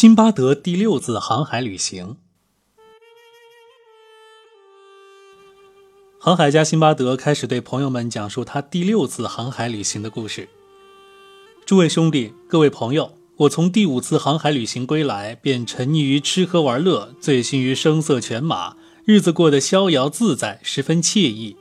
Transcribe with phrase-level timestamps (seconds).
[0.00, 2.16] 辛巴德第六次航海旅行。
[6.18, 10.48] 航海家辛巴德开始对朋友们讲述他第六次航海旅行的故事。
[11.66, 21.58] 诸位兄弟，各位朋友，我从第五次航海旅行归来，便沉溺于吃喝玩乐，醉心于声色犬马，日子过得逍遥自在，十分惬意，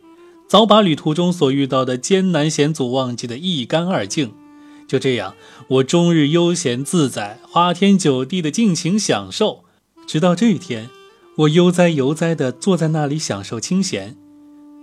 [0.47, 4.33] 早把旅途中所遇到的艰难险阻忘记得一干二净。
[4.89, 5.35] 就这样，
[5.67, 9.63] 我终日悠闲自在，花天酒地的尽情享受。
[10.07, 10.89] 直到这一天，
[11.37, 14.17] 我悠哉悠哉地坐在那里享受清闲。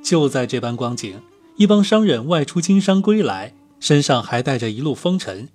[0.04, 1.20] 就在这般光景，
[1.56, 5.48] 一帮商人外出经商归来，身上还带着一路风尘。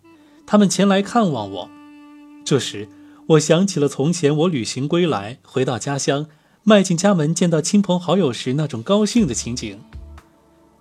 [0.45, 1.69] 他们前来看望我。
[2.43, 2.89] 这时，
[3.27, 6.27] 我想起了从前我旅行归来，回到家乡，
[6.63, 9.79] 迈进家门见到亲朋好友时那种高兴的情景。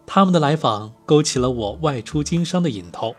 [0.09, 3.15] 他们的来访勾起了我外出经商的瘾头。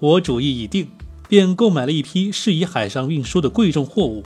[0.00, 0.88] 我主意已定，
[1.28, 4.22] 便购买了一批适宜海上运输的贵重货物，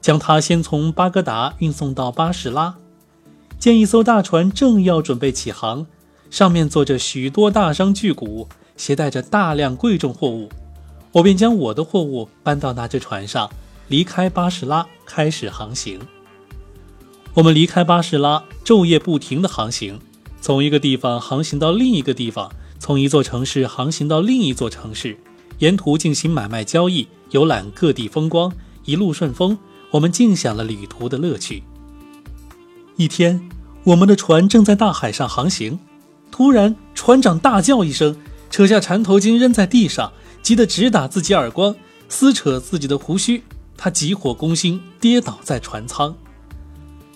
[0.00, 2.76] 将它先从巴格达运送到巴士拉。
[3.58, 5.86] 见一艘大船正要准备起航，
[6.30, 10.50] 上面坐着许多大商巨贾，携带着大量贵重货物，
[11.12, 13.50] 我便将我的货物搬到那只船上，
[13.88, 16.00] 离开巴士拉，开始航行。
[17.32, 19.98] 我们离开巴士拉，昼夜不停地航行，
[20.42, 22.52] 从一个地方航行到另一个地方。
[22.84, 25.16] 从一座城市航行到另一座城市，
[25.58, 28.52] 沿途进行买卖交易，游览各地风光，
[28.84, 29.56] 一路顺风。
[29.92, 31.62] 我们尽享了旅途的乐趣。
[32.96, 33.48] 一天，
[33.84, 35.78] 我们的船正在大海上航行，
[36.30, 38.18] 突然船长大叫一声，
[38.50, 40.12] 扯下缠头巾扔在地上，
[40.42, 41.74] 急得直打自己耳光，
[42.10, 43.42] 撕扯自己的胡须。
[43.78, 46.14] 他急火攻心，跌倒在船舱。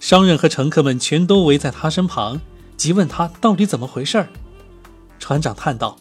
[0.00, 2.40] 商人和乘客们全都围在他身旁，
[2.78, 4.30] 急问他到底怎么回事儿。
[5.18, 5.98] 船长叹道：“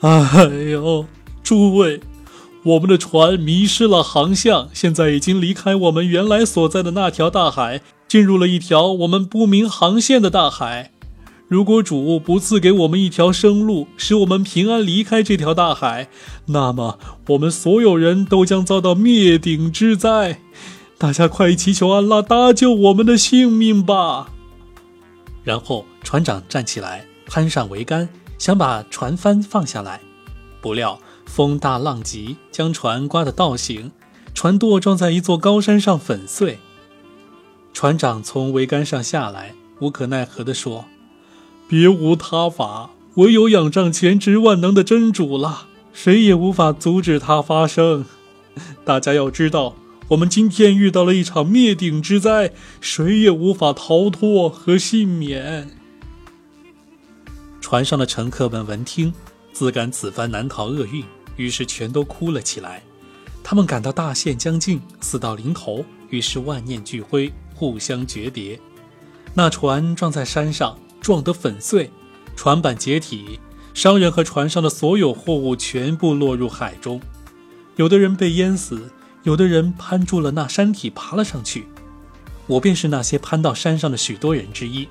[0.00, 1.06] 哎呦，
[1.42, 2.00] 诸位，
[2.64, 10.90] 我们的船迷失了航向，现在已经离开我们原来所在的那条大海，进入了一条我们不明航线的大海。
[11.48, 16.08] 如果主不赐给我们一条生路，使我们平安离开这条大海，
[16.46, 20.40] 那么我们所有人都将遭到灭顶之灾。
[20.96, 24.30] 大家快祈求安拉搭救我们的性命吧！”
[25.42, 27.09] 然后船长站起来。
[27.32, 28.08] 攀上桅杆，
[28.38, 30.00] 想把船帆放下来，
[30.60, 33.92] 不料风大浪急，将船刮得倒行，
[34.34, 36.58] 船舵撞在一座高山上粉碎。
[37.72, 40.86] 船长从桅杆上下来，无可奈何地说
[41.70, 48.06] ：“别无他法，唯有仰仗全知万能的真主了，谁也无法阻止它发生。
[48.84, 49.76] 大家要知道，
[50.08, 55.70] 我们今天遇到了一场灭顶之灾，谁也无法逃脱和幸免。”
[57.60, 59.12] 船上的乘客们闻听，
[59.52, 61.04] 自感此番难逃厄运，
[61.36, 62.82] 于是全都哭了起来。
[63.42, 68.58] 他们感到大限将近，死到临头，于是万念俱灰，互相诀别。
[69.34, 71.90] 那船撞在山上，撞得粉碎，
[72.34, 73.38] 船板解体，
[73.74, 77.00] 商人和船上的所有货物全部落入海中。
[77.76, 78.90] 有的人被淹死，
[79.22, 81.66] 有的人攀住了那山体爬了上去。
[82.46, 84.88] 我便是那些攀到山上的许多人之一。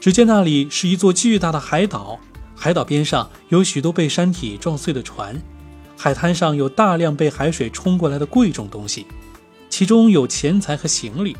[0.00, 2.18] 只见那里是一座巨大的海岛，
[2.54, 5.40] 海岛边上有许多被山体撞碎的船，
[5.96, 9.06] 海滩上有大量被海水冲过来的贵重东西，
[9.68, 11.36] 其中有钱财和行李，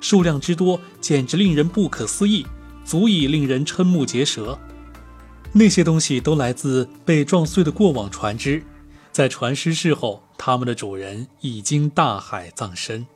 [0.00, 2.46] 数量之多简直令人不可思议，
[2.84, 4.58] 足以令人瞠目结舌。
[5.52, 8.62] 那些东西都来自被撞碎的过往船只，
[9.12, 13.06] 在船失事后，他们的主人已经大海葬身。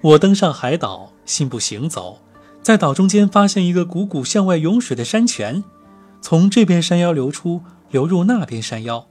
[0.00, 2.18] 我登上海岛，信步行走。
[2.68, 5.64] 在岛中间发现一个汩汩向外涌水的山泉，
[6.20, 9.06] 从这边山腰流出，流入那边山腰。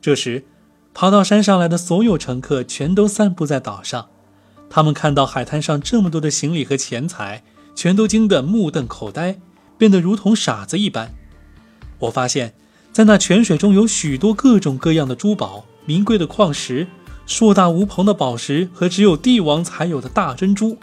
[0.00, 0.44] 这时，
[0.92, 4.08] 爬到山上来的所有乘客全都散布在岛上。
[4.68, 7.44] 他们看到海滩上这么多的行李和钱财，
[7.76, 9.38] 全都惊得目瞪口呆，
[9.78, 11.14] 变得如同傻子一般。
[12.00, 12.54] 我发现，
[12.90, 16.88] 在那泉水中有许多各种各样的珠宝、名贵的矿石、
[17.24, 20.76] 硕大无朋的宝石和只有帝王才有的大珍珠。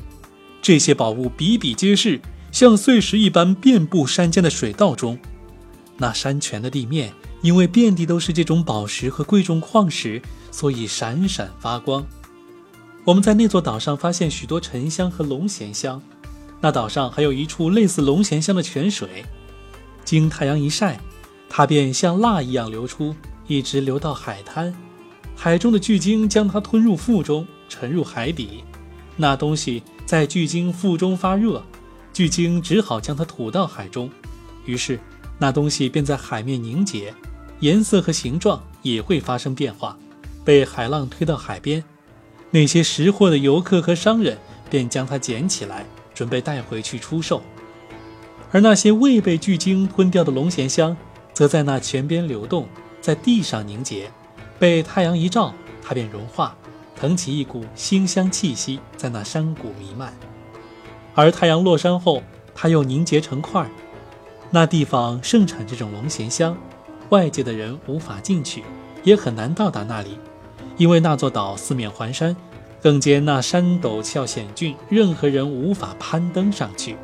[0.61, 2.19] 这些宝物比比皆是，
[2.51, 5.17] 像碎石一般遍布山间的水道中。
[5.97, 10.21] 那山泉的地面因为遍地都是这种宝石和贵重矿石，
[10.51, 12.05] 所以闪闪发光。
[13.05, 16.01] 我们在那座岛上发现许多沉香和龙涎香。
[16.59, 19.23] 那岛上还有一处类似龙涎香的泉水，
[20.03, 20.99] 经太阳一晒，
[21.47, 23.15] 它便像蜡一样流出，
[23.47, 24.75] 一直流到海滩。
[25.35, 28.63] 海中的巨鲸将它吞入腹中，沉入海底。
[29.15, 29.81] 那东西。
[30.07, 31.61] 在巨鲸腹中发热，
[32.13, 34.09] 巨鲸只好将它吐到海中，
[34.65, 34.97] 于是
[35.37, 37.13] 那东西便在海面凝结，
[37.59, 39.97] 颜色和形状也会发生变化，
[40.45, 41.83] 被海浪推到海边，
[42.51, 44.37] 那些识货的游客和商人
[44.69, 47.41] 便将它捡起来，准备带回去出售；
[48.53, 50.95] 而那些未被巨鲸吞掉的龙涎香，
[51.33, 52.65] 则在那泉边流动，
[53.01, 54.09] 在地上凝结，
[54.57, 56.55] 被太阳一照，它便融化，
[56.99, 60.13] 腾起一股馨香气息，在那山谷弥漫。
[61.13, 62.23] 而太阳落山后，
[62.55, 63.69] 它又凝结成块。
[64.49, 66.57] 那地方盛产这种龙涎香，
[67.09, 68.63] 外界的人无法进去，
[69.03, 70.17] 也很难到达那里。
[70.77, 72.35] 因为那座岛四面环山，
[72.81, 76.95] 更兼那山陡峭险峻，任何人无法攀登上去。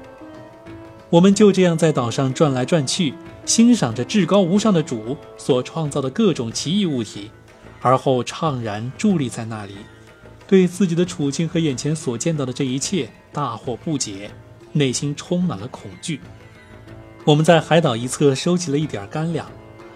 [1.10, 3.14] 我们就这样在岛上转来转去，
[3.46, 7.30] 欣赏着至高无上的主所创造的各种奇异物体，
[7.84, 9.76] 而后怅然伫立在那里，
[10.48, 14.32] 对自己的处境和眼前所见到的这一切大惑不解，
[14.72, 16.20] 内心充满了恐惧。
[17.26, 19.46] 我们在海岛一侧收集了一点干粮，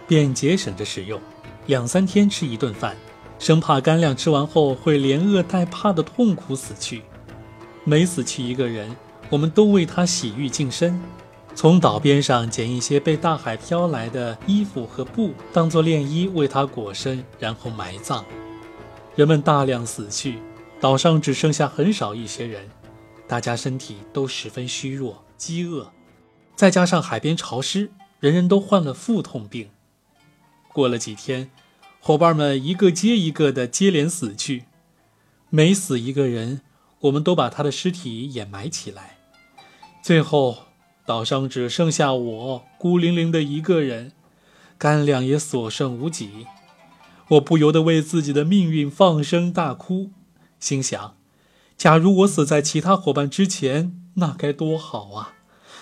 [0.05, 1.19] 便节省着使用，
[1.65, 2.95] 两三天吃一顿饭。
[3.39, 7.03] 生怕干粮吃完后会连饿带怕的痛苦死去，
[7.83, 8.93] 每死去一个人，
[9.29, 10.99] 我们都为他洗浴净身，
[11.57, 18.23] 从岛边上捡一些被大海飘来的衣服和布，当做殓衣为他裹身，然后埋葬。
[19.15, 20.37] 人们大量死去，
[20.79, 22.69] 岛上只剩下很少一些人，
[23.27, 25.91] 大家身体都十分虚弱，饥饿，
[26.55, 27.89] 再加上海边潮湿，
[28.19, 29.71] 人人都患了腹痛病。
[30.71, 31.49] 过了几天。
[31.99, 34.65] 伙伴们一个接一个的接连死去，
[35.49, 36.61] 每死一个人，
[36.99, 39.17] 我们都把他的尸体掩埋起来。
[40.01, 40.66] 最后，
[41.07, 44.11] 岛上只剩下我孤零零的一个人，
[44.77, 46.45] 干粮也所剩无几。
[47.29, 50.11] 我不由得为自己的命运放声大哭，
[50.59, 51.15] 心想：
[51.77, 55.33] 假如我死在其他伙伴之前，那该多好啊！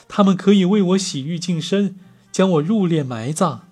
[0.08, 1.98] 他们可以为我洗浴净身，
[2.32, 3.68] 将我入殓埋葬。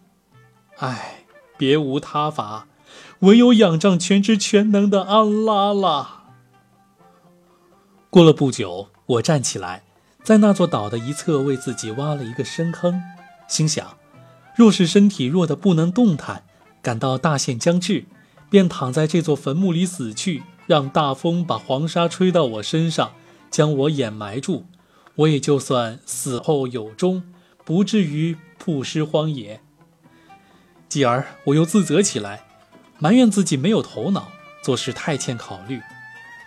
[0.79, 1.19] 唉。
[1.55, 2.67] 别无他法，
[3.19, 6.23] 唯有仰仗全知全能的安拉了。
[8.09, 9.83] 过了不久，我站起来，
[10.23, 13.01] 在那座岛的一侧为自己挖了一个深坑，
[13.47, 13.97] 心想：
[14.55, 16.43] 若是身体弱得不能动弹，
[16.81, 18.05] 感到大限将至，
[18.49, 23.13] 便躺在这座坟墓里死去，让大风把黄沙吹到我身上，
[23.51, 24.65] 将我掩埋住，
[25.15, 27.23] 我也就算死后有终，
[27.65, 29.59] 不至于曝尸荒野。
[30.87, 32.45] 继而我又自责起来，
[32.97, 34.31] 埋怨自己没有头脑，
[34.61, 35.81] 做事太欠考虑，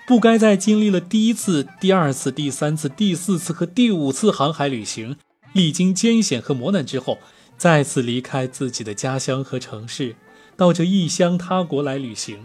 [0.07, 5.17] 不该在经历了第一次、第二次、第三次、第四次和第五次航海旅行，
[5.53, 7.19] 历经艰险和磨难之后，
[7.59, 10.15] 再次离开自己的家乡和城市，
[10.57, 12.45] 到这异乡他国来旅行。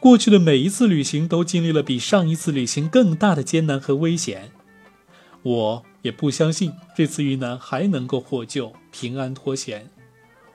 [0.00, 4.50] 过去的每一次旅行都经历了比上一次旅行更大的艰难和危险，
[5.42, 9.88] 我也不相信这次遇难还能够获救、平安脱险。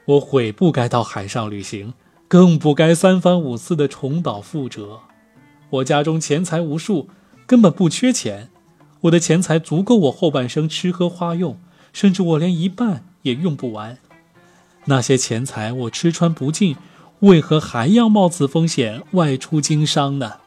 [0.04, 1.94] 我悔不该到海上旅行，
[2.28, 5.00] 更不该三番五次的重蹈覆辙。
[5.71, 7.07] 我家中钱财无数，
[7.45, 8.50] 根本不缺钱。
[9.01, 11.57] 我的钱财足够我后半生吃喝花用，
[11.94, 13.97] 甚至我连一半也用不完。
[14.85, 16.75] 那些钱财我吃穿不尽，
[17.21, 20.39] 为何还要冒此风险外出经商呢？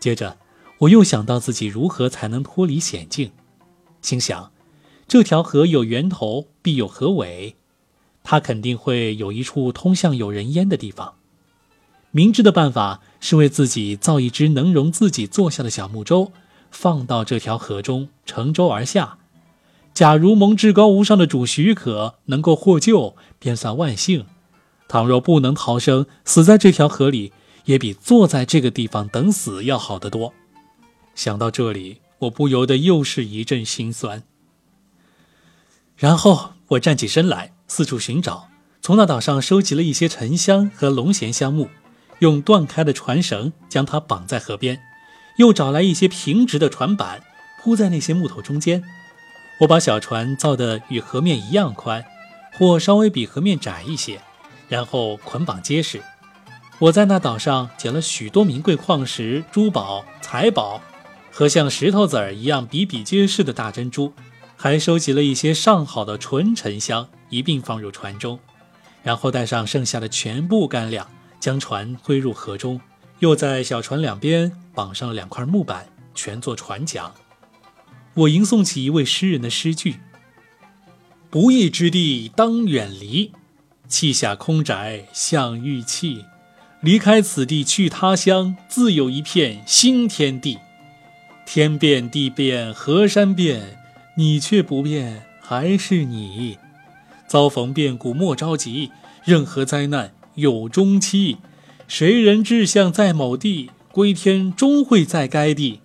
[0.00, 0.38] 接着，
[0.78, 3.30] 我又想到自己如何才能脱离险境，
[4.02, 4.50] 心想：
[5.06, 7.54] 这条河有源头，必有河尾。
[8.24, 11.17] 它肯定会有一处通向有人烟的地方。
[12.10, 16.32] 明智的办法是为自己造一只能容自己坐下的小木舟，
[16.70, 19.18] 放到这条河中，乘舟而下。
[19.92, 24.22] 假如蒙至高无上的主许可，能够获救，便算万幸；
[24.88, 27.32] 倘若不能逃生，死在这条河里，
[27.64, 30.32] 也比坐在这个地方等死要好得多。
[31.14, 34.22] 想到这里，我不由得又是一阵心酸。
[35.96, 37.52] 然后我站起身来。
[37.70, 38.48] 四处寻找，
[38.80, 41.68] 从那岛上收集了一些沉香和龙涎香木，
[42.20, 44.80] 用断开的船绳将它绑在河边，
[45.36, 47.22] 又找来一些平直的船板
[47.62, 48.82] 铺在那些木头中间。
[49.60, 52.04] 我把小船造得与河面一样宽，
[52.54, 54.20] 或稍微比河面窄一些，
[54.68, 56.00] 然后捆绑结实。
[56.78, 60.80] 我在那岛上捡了许多名贵矿石、珠宝、财宝
[61.30, 64.12] 和像石头子儿一样比比皆是的大珍珠，
[64.56, 67.08] 还收集了一些上好的纯沉香。
[67.30, 68.40] 一并放入船中，
[69.02, 71.06] 然后带上剩下的全部干粮，
[71.40, 72.80] 将船推入河中，
[73.20, 77.12] 又在小船两边绑上了两块木板，全做船桨。
[78.14, 80.00] 我吟诵起一位诗人的诗句
[81.30, 83.32] ：“不义之地当远离，
[83.86, 86.24] 弃下空宅向玉器。
[86.80, 90.58] 离开此地去他乡，自有一片新天地。
[91.44, 93.80] 天变地变河山变，
[94.16, 96.58] 你却不变，还是你。”
[97.26, 98.90] 遭逢变故莫着急，
[99.22, 101.38] 任何灾难有终期。
[101.86, 105.80] 谁人志向在某地，归天终会在该地。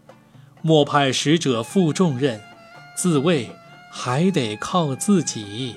[0.61, 2.41] 莫派使者负重任，
[2.95, 3.49] 自卫
[3.91, 5.75] 还得靠自己。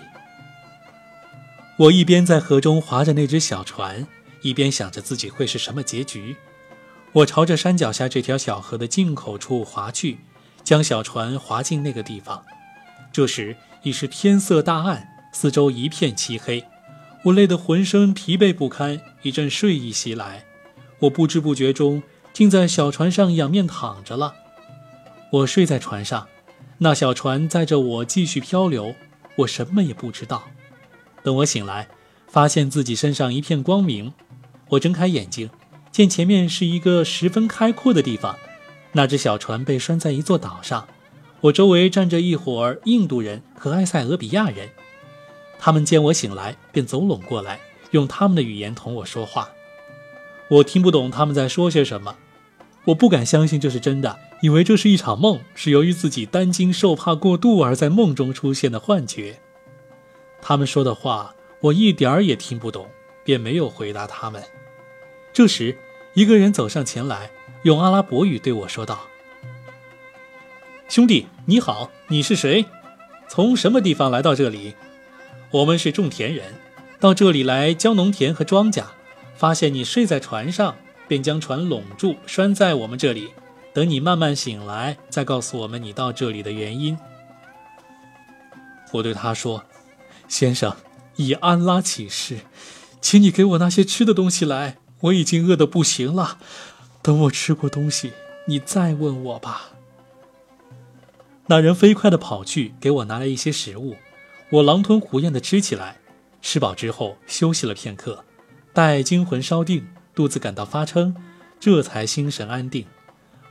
[1.78, 4.06] 我一边在河中划着那只小船，
[4.42, 6.37] 一边想着自己会是什么结局。
[7.12, 10.18] 我朝着山脚下这条小河的进口处划去，
[10.62, 12.45] 将小船划进那个地方。
[13.11, 16.64] 这时已是天色大暗，四周一片漆黑，
[17.26, 20.45] 我累得浑身疲惫不堪，一阵睡意袭来。
[21.00, 22.00] 我不知不觉中
[22.33, 24.35] 竟在小船上仰面躺着了。
[25.33, 26.28] 我睡在船上，
[26.78, 28.95] 那小船载着我继续漂流，
[29.38, 30.45] 我什么也不知道。
[31.25, 31.88] 等我醒来，
[32.28, 34.12] 发现自己身上一片光明。
[34.68, 35.50] 我睁开眼睛，
[35.90, 38.37] 见前面是一个十分开阔的地方，
[38.92, 40.87] 那只小船被拴在一座岛上。
[41.40, 44.71] 我周围站着一伙儿印度人和埃塞俄比亚人，
[45.59, 47.61] 他们见我醒来，便走拢过来，
[47.91, 49.51] 用他们的语言同我说话。
[50.49, 52.17] 我听不懂他们在说些什么，
[52.87, 59.41] 我不敢相信这是真的，以为这是一场梦，是由于自己担惊受怕过度而在梦中出现的幻觉。
[60.41, 62.89] 他们说的话我一点儿也听不懂，
[63.25, 64.43] 便没有回答他们。
[65.33, 65.77] 这时，
[66.15, 67.31] 一个人走上前来，
[67.63, 69.01] 用阿拉伯语对我说道。
[70.89, 72.65] 兄弟，你好，你是谁？
[73.29, 74.77] 从什么地方来到这里？
[75.50, 76.55] 我们是种田人，
[76.99, 78.85] 到这里来浇农田和庄稼，
[79.37, 80.76] 发现你睡在船上，
[81.07, 83.31] 便将船拢住，拴在我们这里，
[83.73, 86.99] 等你慢慢醒来，再告诉我们你到这里的原因。
[88.93, 89.65] 我对他说
[90.29, 90.75] ：“先生，
[91.17, 92.38] 以安拉起誓，
[93.00, 96.38] 请你给我那些吃的东西来，我已经饿得不行了。
[97.03, 98.12] 等我吃过东西，
[98.47, 99.71] 你再问我吧。”
[101.49, 103.97] 那人飞快地跑去，给我拿来一些食物，
[104.50, 105.99] 我狼吞虎咽地吃起来。
[106.43, 108.25] 吃饱之后，休息了片刻，
[108.73, 109.85] 待惊魂稍定，
[110.15, 111.17] 肚子感到发撑，
[111.59, 112.87] 这才心神安定。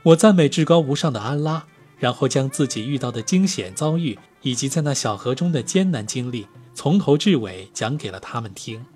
[0.02, 1.66] 我赞美至高无上的安拉，
[1.98, 8.86] 然后将自己遇到的惊险遭遇，以及在那小河中的艰难经历，从头至尾讲给了他们听。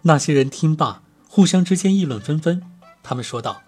[0.00, 2.60] 那些人听罢，互相之间议论纷纷，
[3.04, 3.62] 他们说道。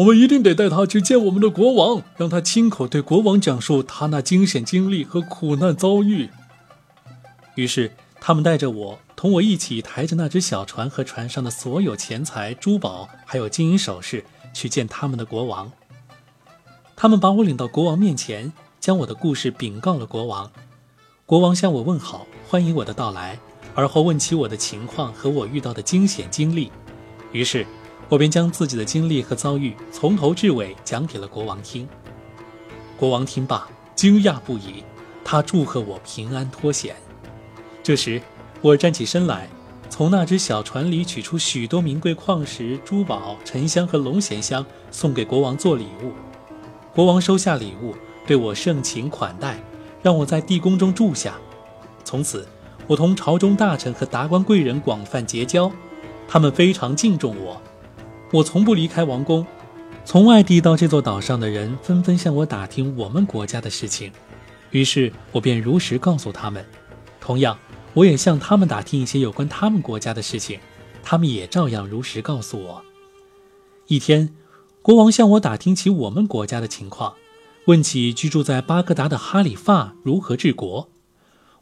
[0.00, 6.30] 我们一定得带他去见我们的国王，让他亲口对国王讲述他那惊险经历和苦难遭遇。
[7.54, 15.70] 于是，他们带着我，同我一起抬着那只小船和船上的所有钱财、珠宝，还有金银首饰，去见他们的国王。
[16.96, 20.50] 他们把我领到国王面前，将我的故事禀告了国王。
[21.26, 23.38] 国王向我问好，欢迎我的到来，
[23.74, 26.72] 而后问起我的情况和我遇到的惊险经历。
[27.32, 27.66] 于是。
[28.10, 31.88] 我便将自己的经历和遭遇从头至尾讲给了国王听。
[32.98, 34.84] 国王听罢，惊讶不已，
[35.24, 36.96] 他祝贺我平安脱险。
[37.84, 38.20] 这时，
[38.60, 39.48] 我站起身来，
[39.88, 46.12] 从那只小船里取出许多名贵矿石、珠宝、沉香和龙涎香，送给国王做礼物。
[46.92, 47.94] 国王收下礼物，
[48.26, 49.62] 对我盛情款待，
[50.02, 51.34] 让我在地宫中住下。
[52.02, 52.46] 从此，
[52.88, 55.70] 我同朝中大臣和达官贵人广泛结交，
[56.26, 57.62] 他们非常敬重我。
[58.32, 59.44] 我从不离开王宫，
[60.04, 64.12] 从外地到这座岛上的人纷纷向我打听我们国家的事情，
[64.70, 66.64] 于是我便如实告诉他们。
[67.20, 67.58] 同样，
[67.92, 70.60] 我也向他们打听一些有关他们国家的事情，
[71.02, 72.82] 他们也照样如实告诉我。
[73.88, 74.32] 一天，
[74.80, 77.14] 国王向我打听起我们国家的情况，
[77.66, 80.88] 问起居住在巴格达的哈里发如何治国，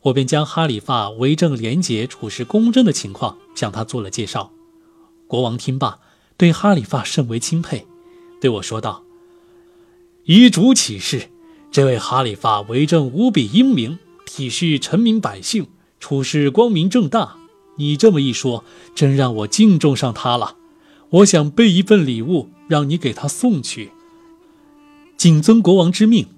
[0.02, 4.52] 我便将哈里发为政廉洁、处事公正的情况向他做了介绍。
[5.26, 6.00] 国王听罢。
[6.38, 7.84] 对哈里发甚为钦佩，
[8.40, 9.02] 对我说道
[10.24, 11.30] ：“遗嘱启示，
[11.72, 15.66] 这位哈里发为政无比英明，体恤臣民百姓，
[15.98, 17.36] 处事光明正大。
[17.78, 18.64] 你这么一说，
[18.94, 20.56] 真让我敬重上他了。
[21.10, 23.90] 我想备一份礼物，让你给他送去。
[25.16, 26.28] 谨遵国王之命，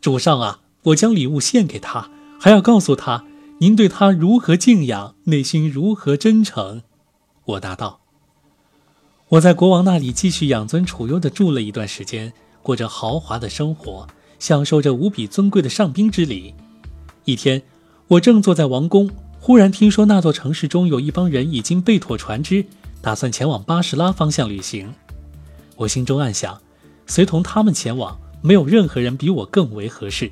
[0.00, 3.24] 主上啊，我将礼物献给他，还要告诉他
[3.58, 6.82] 您对他如何敬仰，内心如何真诚。”
[7.46, 8.03] 我答道。
[9.34, 14.06] 我在国王那里继续养尊处优地住了一段时间，过着豪华的生活，
[14.38, 16.54] 享受着无比尊贵的上宾之礼。
[17.24, 17.60] 一天，
[18.06, 19.10] 我正坐在王宫，
[19.40, 22.64] 忽然听说那座城市中有一帮人已经备妥船只，
[23.02, 24.94] 打算前往巴士拉方向旅行。
[25.74, 26.60] 我心中暗想，
[27.08, 30.30] 随同他们前往，没有任何人比我更为合适。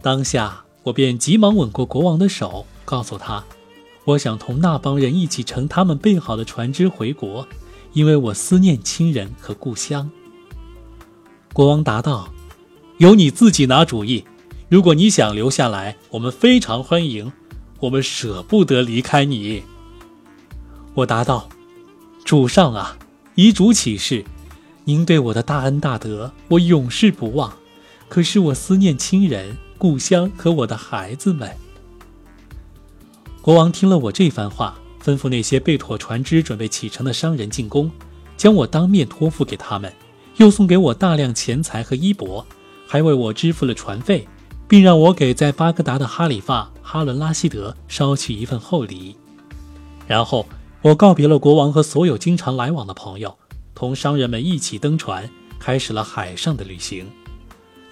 [0.00, 3.44] 当下，我便急忙吻过国王的手，告诉他，
[4.06, 7.46] 我想同那帮人一起乘他们备好的船只回国。
[7.96, 10.10] 因为我思念亲人和故乡。
[11.54, 12.30] 国王答道
[13.00, 14.22] ：“由你自己拿主意。
[14.68, 17.32] 如果你想留下来，我们非常欢迎。
[17.80, 19.62] 我们舍不得离开你。”
[20.92, 21.48] 我答道
[22.22, 22.98] ：“主上啊，
[23.34, 24.26] 遗嘱启示，
[24.84, 27.50] 您对我的大恩大德，我永世不忘。
[28.10, 31.56] 可是我思念亲人、故乡和我的孩子们。”
[33.40, 37.88] 国王听了我这番话，吩咐那些备妥船只准备启程的商人进宫，
[38.36, 39.92] 将我当面托付给他们，
[40.38, 42.44] 又送给我大量钱财和衣帛，
[42.88, 44.26] 还为我支付了船费，
[44.66, 49.16] 并让我给在巴格达的哈里发哈伦拉希德捎去一份厚礼。
[50.08, 50.44] 然后
[50.82, 53.38] 我告别了国王和所有经常来往的朋友，
[53.76, 57.06] 同商人们一起登船，开始了海上的旅行。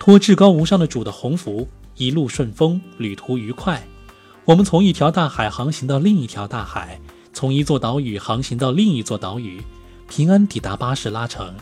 [0.00, 3.80] 托至高无上的主的鸿福，一路顺风，旅途愉快。
[4.46, 7.00] 我们从一条大海航行到另一条大海，
[7.34, 9.60] 从一座岛屿航行到另一座岛屿，
[10.08, 11.52] 平安抵达巴士拉城。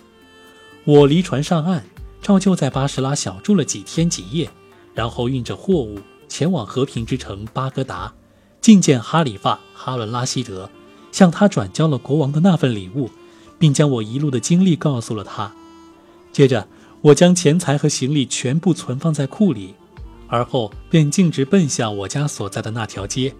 [0.84, 1.82] 我离船上岸，
[2.20, 4.50] 照旧在巴士拉小住了几天几夜，
[4.94, 5.98] 然后运着货物
[6.28, 8.12] 前往和平之城巴格达，
[8.60, 10.68] 觐见哈里发哈伦拉希德，
[11.10, 13.10] 向他转交了国王的那份礼物，
[13.58, 15.50] 并将我一路的经历告诉了他。
[16.32, 16.68] 接着，
[17.00, 19.74] 我将钱财和行李全部存放在库里。
[20.28, 23.34] 而后便径直奔向我家所在的那条街，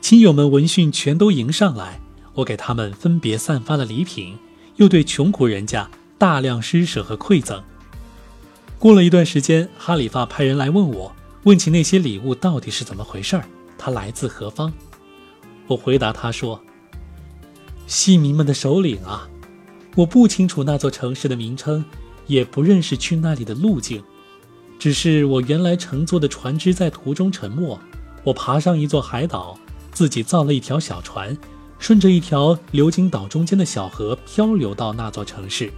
[0.00, 2.00] 亲友们闻讯全都迎上来，
[2.34, 4.38] 我给他们分别散发了礼品，
[4.76, 7.62] 又对穷苦人家大量施舍和馈赠。
[8.78, 11.12] 过了一段时间，哈里发派人来问我，
[11.42, 13.44] 问起那些礼物到底是怎么回事儿，
[13.76, 14.72] 他来自何方？
[15.66, 16.62] 我回答他说
[17.86, 19.28] ：“戏民们的首领啊，
[19.96, 21.84] 我不清楚那座城市的名称，
[22.28, 24.02] 也不认识去那里的路径。”
[24.78, 27.78] 只是我原来乘坐的船只在途中沉没，
[28.22, 29.58] 我爬上一座海岛，
[29.92, 31.36] 自己造了一条小船，
[31.78, 35.72] 顺着一条流经岛中间的小河漂流到那座城市。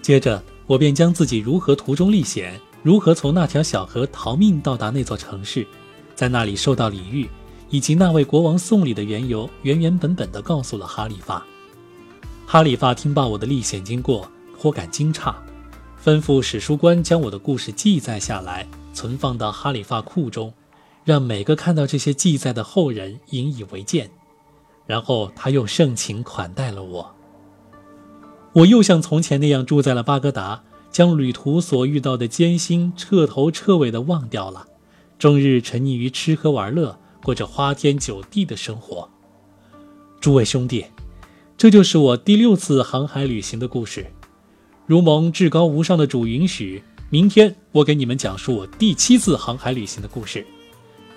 [0.00, 5.66] 接着，我便将自己如何途中历险，如何从那条小河逃命到达那座城市，
[6.14, 7.28] 在那里受到礼遇，
[7.68, 11.44] 以及那位国王送礼的缘由，原原本本地告诉了哈里发。
[12.46, 15.34] 哈里发听罢我的历险经过，颇感惊诧。
[16.02, 20.50] 吩咐史书官将我的故事记载下来，存放到哈里发库中，
[21.08, 24.10] 让每个看到这些记载的后人引以为鉴。
[24.84, 27.14] 然后他又盛情款待了我。
[28.52, 34.66] 我又像从前那样住在了巴格达，将旅途所遇到的艰辛彻头彻尾地忘掉了，
[35.18, 39.08] 终日沉溺于吃喝玩乐，过着花天酒地的生活。
[40.20, 40.84] 诸位兄弟，
[41.56, 44.06] 这就是我第六次航海旅行的故事。
[44.84, 50.46] 如蒙至高无上的主允许，明天我给你们讲述我第七次航海旅行的故事。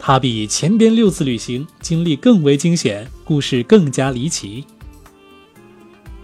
[0.03, 4.65] 它比前边六次旅行经历更为惊险，故事更加离奇。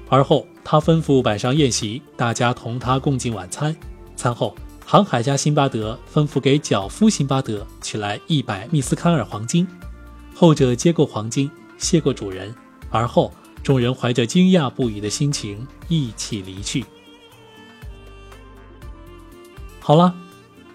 [0.10, 3.76] 而后，他吩咐摆上宴席，大家同他共进晚餐。
[4.16, 9.68] 餐后，航海家辛巴德吩咐给脚夫辛巴德取来一百密斯坎尔黄金，
[10.34, 12.56] 后者接过黄金，谢过主人。
[12.90, 16.84] 而后，众人怀着惊讶不已的心情一起离去。
[19.80, 20.16] 好了，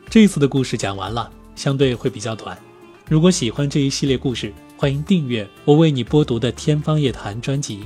[0.09, 2.57] 这次的故事讲完了，相对会比较短。
[3.09, 7.81] 如果喜欢这一系列故事，欢迎订阅我为你播读的《天方夜谭》专辑。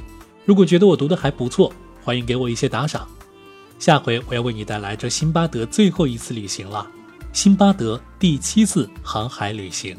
[0.44, 1.72] 如果觉得我读的还不错，
[2.05, 3.09] 欢迎给我一些打赏。
[3.79, 6.87] 下回我要为你带来这辛巴德最后一次旅行了，
[7.33, 9.96] 辛巴德第七次航海旅行。